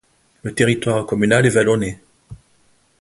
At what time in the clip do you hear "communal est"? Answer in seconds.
1.05-1.49